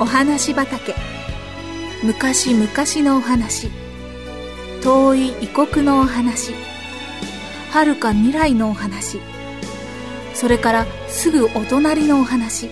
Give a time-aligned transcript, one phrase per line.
[0.00, 0.94] お話畑。
[2.02, 2.66] 昔々
[3.06, 3.68] のお話。
[4.82, 6.54] 遠い異国のお話。
[7.70, 9.20] 遥か未来のお話。
[10.32, 12.70] それからすぐお隣のお話。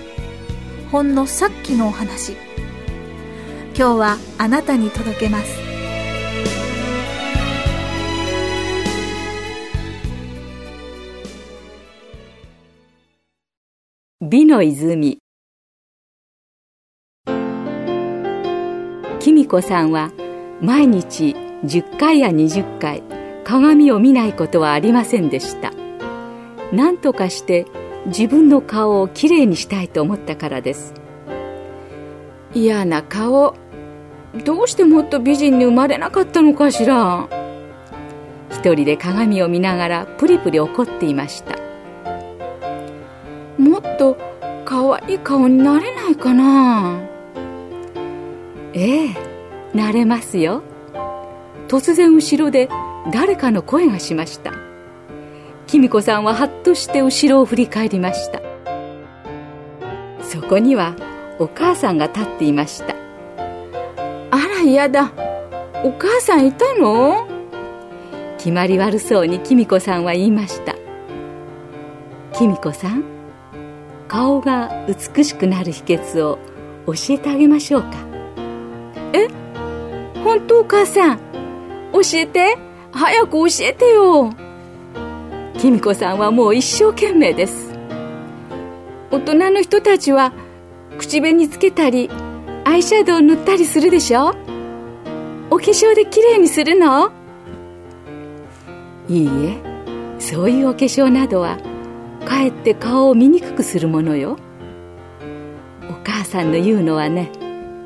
[0.91, 2.33] ほんのさっきのお話。
[3.77, 5.59] 今日はあなたに届けます。
[14.23, 15.19] 美の泉。
[19.29, 20.11] きみこさんは
[20.63, 23.03] 毎日10回や20回
[23.45, 25.71] 鏡を見ないことはありませんでした。
[26.73, 27.67] 何とかして
[28.07, 30.95] 自分の顔をきれいにしたいと思ったからです。
[32.55, 33.55] 嫌な顔。
[34.47, 37.29] どうしてもっと美人に生まれなかったのかしら。
[38.51, 41.59] 一人で鏡を見ながらプリプリ怒っていました。
[43.59, 44.17] もっと
[44.65, 47.18] 可愛い顔になれないかな。
[48.81, 49.15] ええ
[49.75, 50.63] なれますよ。
[51.67, 52.69] 突然後ろで
[53.11, 54.53] 誰かの声がしました。
[55.67, 58.41] きみこさんははっとして後ろを振り返りました。
[60.23, 60.95] そこには
[61.41, 62.95] お母さんが立っていました。
[64.31, 65.13] あら嫌だ。
[65.85, 67.27] お母さんいたの？
[68.39, 70.77] 決まり悪そうにきみこさんは言いました。
[72.33, 73.03] きみこさん
[74.07, 76.39] 顔が美しくなる秘訣を
[76.87, 78.08] 教えてあげましょうか。
[79.13, 79.29] え?
[80.23, 81.19] 本当お母さん。
[81.93, 82.59] 教えて。
[82.91, 84.33] 早く教えてよ。
[85.59, 87.73] きみこさんはもう一生懸命です。
[89.11, 90.33] 大人の人たちは
[90.99, 92.11] 口紅つけたり
[92.65, 94.35] アイシャドウ塗ったりするでしょ?
[95.51, 97.13] お化粧できれいにするの?
[99.09, 99.59] いいえ。
[100.19, 101.59] そういうお化粧などは
[102.25, 104.39] かえって顔を見にくくするものよ。
[105.89, 107.31] お母さんの言うのはね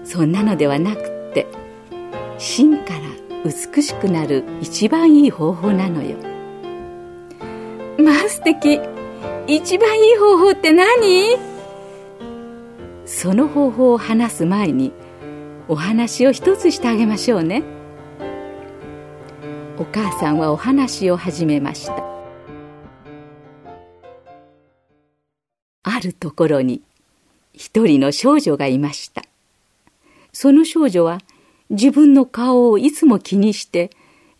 [0.04, 1.46] そんなのではなくって
[2.38, 3.00] 芯から
[3.44, 6.16] 美しくなる一番いい方法なのよ。
[7.98, 8.80] まあ素敵。
[9.48, 11.36] 一番いい方法って何？
[13.04, 14.92] その方法を話す前に
[15.66, 17.64] お話を一つしてあげましょうね。
[19.78, 22.04] お母さんはお話を始めました。
[25.82, 26.82] あるところに
[27.52, 29.22] 一人の少女がいました。
[30.32, 31.20] その少女は
[31.70, 33.90] 自分の顔をいつも気にして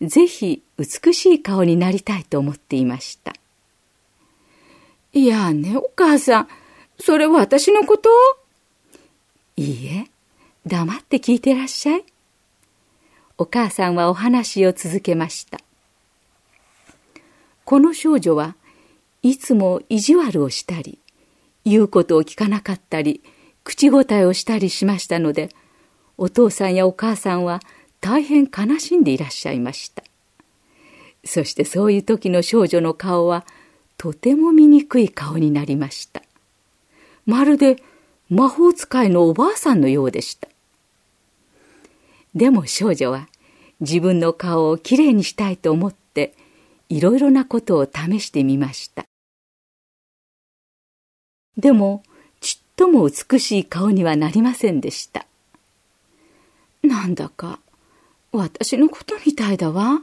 [0.01, 3.33] ぜひ美しい顔になりたいと思っていました。
[5.13, 6.47] いやねお母さん
[6.99, 8.09] それは私のこと？
[9.55, 10.07] いいえ
[10.65, 12.03] 黙って聞いてらっしゃい。
[13.37, 15.59] お母さんはお話を続けました。
[17.65, 18.55] この少女は
[19.21, 20.99] いつも意地悪をしたり
[21.65, 23.21] 言うことを聞かなかったり
[23.63, 25.49] 口答えをしたりしましたので
[26.17, 27.59] お父さんやお母さんは
[28.01, 30.03] 大変悲しんでいらっしゃいました。
[31.25, 33.45] そしてそういう時の少女の顔は
[33.97, 36.21] とても醜い顔になりました。
[37.25, 37.77] まるで
[38.29, 40.47] 魔法使いのおばあさんのようでした。
[42.35, 43.29] でも少女は
[43.79, 46.33] 自分の顔をきれいにしたいと思って
[46.89, 49.05] いろいろなことを試してみました。
[51.57, 52.03] でも
[52.41, 55.25] ちっとも美しい顔にはなりませんでした。
[56.83, 57.59] なんだか
[58.31, 60.01] 私のことみたいだわ。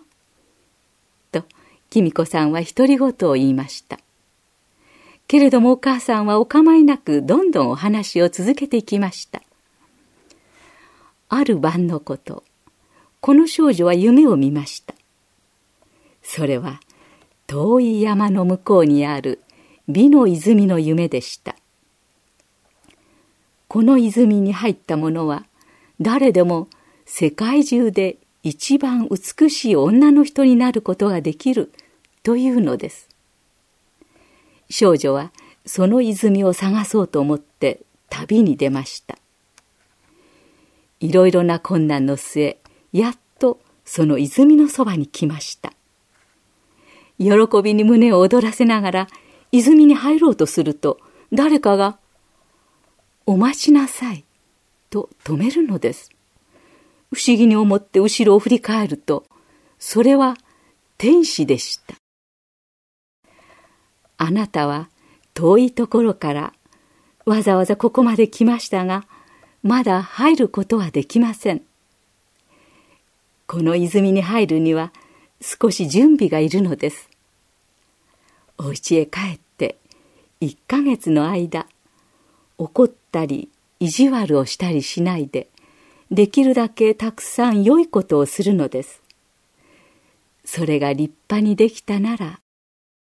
[1.30, 1.44] と
[1.90, 3.98] きみこさんは独り言を言いました。
[5.28, 9.42] けれどもお母さんはお構いなくどんどんお話を続けていきました。
[11.28, 12.44] ある晩のこと
[13.20, 14.94] この少女は夢を見ました。
[16.22, 16.80] それは
[17.46, 19.40] 遠い山の向こうにある
[19.88, 21.56] 美の泉の夢でした。
[23.68, 25.44] この泉に入った者は
[26.00, 26.68] 誰でも
[27.04, 31.72] 世界中で一番美しい女の人になることができる
[32.22, 33.08] というのです。
[34.70, 35.32] 少女は
[35.66, 39.18] その泉を探そうと思って旅に出ました。
[41.00, 42.58] いろいろな困難の末
[42.92, 45.72] やっとその泉のそばに来ました。
[47.18, 49.08] 喜びに胸を躍らせながら
[49.52, 50.98] 泉に入ろうとすると
[51.30, 51.98] 誰かが
[53.26, 54.24] 「お待ちなさい」
[54.90, 56.10] と止めるのです。
[57.12, 59.24] 不思議に思って後ろを振り返ると
[59.78, 60.36] それは
[60.98, 61.94] 天使でした。
[64.18, 64.90] あなたは
[65.32, 66.52] 遠いところから
[67.24, 69.06] わざわざここまで来ましたが
[69.62, 71.62] まだ入ることはできません。
[73.46, 74.92] この泉に入るには
[75.40, 77.08] 少し準備がいるのです。
[78.58, 79.78] お家へ帰って
[80.40, 81.66] 1ヶ月の間
[82.58, 83.48] 怒ったり
[83.82, 85.48] 意地悪をしたりしないで
[86.10, 89.00] できるだけたくさん良いことをするのです。
[90.44, 92.40] それが立派にできたなら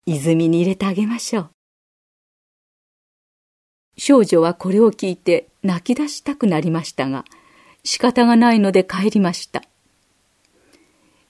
[0.08, 1.50] 泉に入れてあげましょう。
[3.98, 7.24] 少女はこれを聞いて泣き出したくなりましたが
[7.84, 9.62] 仕方がないので帰りました。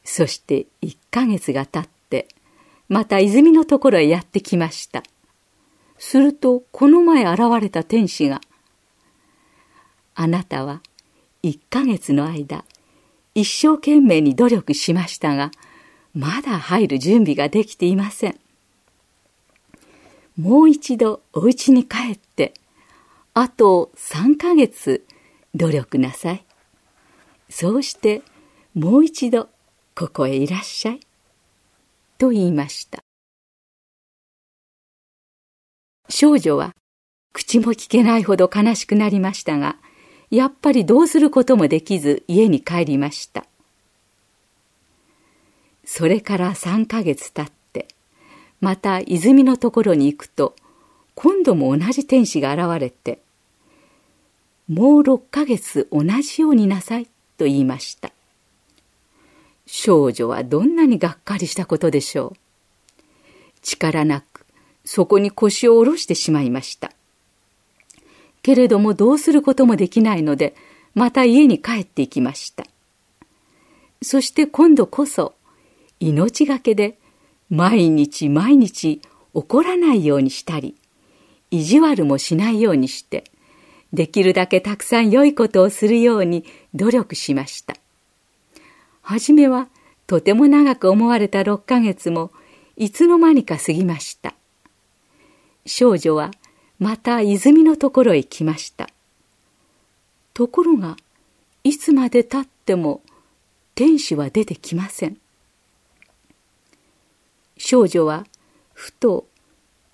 [0.06, 2.30] そして一ヶ月が経って
[2.88, 5.04] また泉のところへやってきました。
[5.98, 8.40] するとこの前現れた天使が
[10.16, 10.82] 「あなたは
[11.42, 12.66] 一ヶ月の間
[13.36, 15.52] 一生懸命に努力しましたが
[16.14, 18.40] まだ入る準備ができていません
[20.38, 22.54] もう一度お家に帰って
[23.34, 25.06] あと3ヶ月
[25.56, 26.46] 努力なさい
[27.50, 28.22] そうして
[28.74, 29.50] もう一度
[29.96, 31.00] ここへいらっしゃい。
[32.18, 33.04] と言いました。
[36.10, 36.72] 少女は
[37.32, 39.78] 口も聞けないほど悲しくなりましたが、
[40.34, 43.46] やっぱりどうすることもできず家に帰りました。
[45.86, 47.88] それから3ヶ月経って、
[48.60, 50.56] また泉のところに行くと、
[51.14, 53.20] 今度も同じ天使が現れて、
[54.68, 57.06] もう6ヶ月同じようになさい
[57.38, 58.12] と言いました。
[59.68, 63.02] 少女はどんなにがっかりしたことでしょう。
[63.62, 64.48] 力なく、
[64.84, 66.93] そこに腰を下ろしてしまいました。
[68.44, 70.56] けれどもどうすることもできないので、
[70.94, 72.66] また家に帰っていきました。
[74.02, 75.34] そして今度こそ、
[76.00, 77.00] 命がけで、
[77.50, 79.02] 毎日毎日
[79.34, 80.76] 怒らないようにしたり、
[81.52, 83.24] 意地悪もしないようにして、
[83.94, 87.76] できるだけたくさん良いことをするように努力しました。
[89.02, 89.68] はじめは
[90.08, 92.32] とても長く思われた6ヶ月も
[92.76, 94.34] いつの間にか過ぎました。
[95.66, 96.32] 少女は
[96.80, 98.90] また泉のところへ来ました。
[100.34, 100.98] ところが、
[101.64, 103.02] いつまでたっても
[103.76, 105.18] 天使は出てきません。
[107.58, 108.26] 少女は
[108.74, 109.26] ふと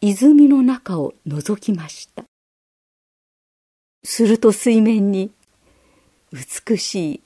[0.02, 2.24] 泉の中を覗きました。
[4.04, 5.32] すると水面に
[6.32, 7.22] 美しい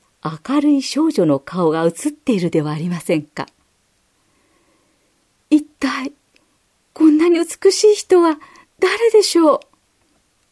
[0.47, 3.47] 明るい少女の顔が映っているではありませんか。
[5.49, 6.11] 一体、
[6.93, 8.39] こんなに美しい人は
[8.83, 9.59] 誰でしょう？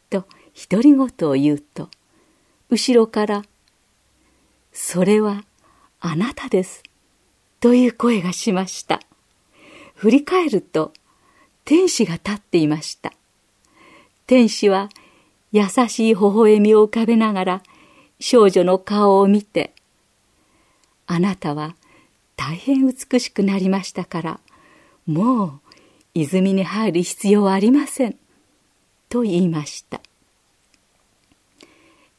[0.10, 0.26] と
[0.70, 1.90] 独り言を言うと、
[2.70, 3.44] 後ろから、
[4.72, 5.44] それは
[6.00, 6.82] あなたです。
[7.60, 9.02] という声がしました。
[9.96, 10.94] 振り返ると、
[11.66, 13.12] 天使が立っていました。
[14.28, 14.88] 天使は
[15.52, 17.64] 優しい微笑みを浮かべながら
[18.22, 19.74] 少女の顔を見て、
[21.06, 21.76] あなたは
[22.38, 24.40] 大変美しくなりましたから、
[25.06, 25.60] もう
[26.14, 28.18] 泉に入る必要はありません。
[29.12, 30.02] と言いました。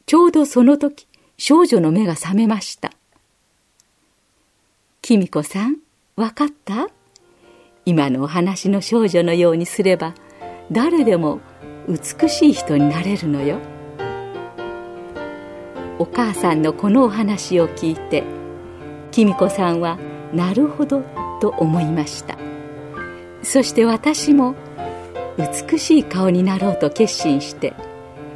[0.05, 1.07] ちょうどその時、
[1.37, 2.91] 少女の目が覚めました。
[5.01, 5.77] きみこさん、
[6.15, 6.87] わかった
[7.85, 10.13] 今のお話の少女のようにすれば、
[10.71, 11.41] 誰でも
[11.89, 13.57] 美しい人になれるのよ。
[15.99, 18.23] お母さんのこのお話を聞いて
[19.11, 19.97] きみこさんは
[20.33, 21.03] なるほど
[21.39, 22.37] と思いました
[23.43, 24.55] そして私も
[25.37, 27.73] 美しい顔になろうと決心して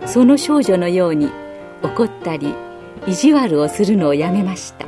[0.06, 1.30] その少女のように
[1.84, 2.54] 怒ったり
[3.06, 4.86] 意地悪をするのをやめました。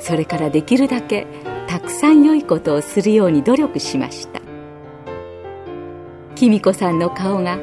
[0.00, 1.26] それからできるだけ
[1.66, 4.40] たくさん良いことをするように努力しました。
[6.34, 7.58] きみこさんの顔が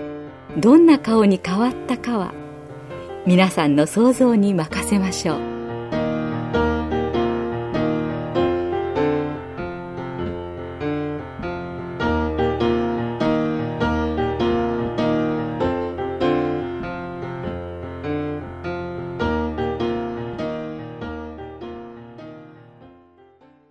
[0.57, 2.33] どんな顔に変わったかは
[3.27, 5.50] 皆さんの想像に任せましょう。